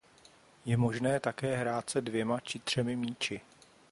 Je 0.65 0.77
možné 0.77 1.19
také 1.19 1.55
hrát 1.55 1.89
se 1.89 2.01
dvěma 2.01 2.39
či 2.39 2.59
třemi 2.59 2.95
míči. 2.95 3.41